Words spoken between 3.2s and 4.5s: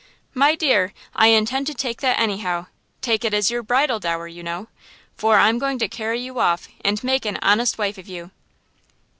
it as your bridal dower, you